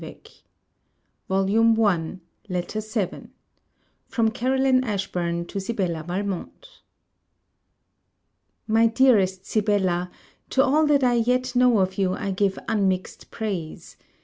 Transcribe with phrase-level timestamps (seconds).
[0.01, 0.17] SIBELLA
[1.29, 3.27] VALMONT LETTER VII
[4.07, 6.81] FROM CAROLINE ASHBURN TO SIBELLA VALMONT
[8.65, 10.09] My dearest Sibella,
[10.49, 13.95] To all that I yet know of you, I give unmixed praise.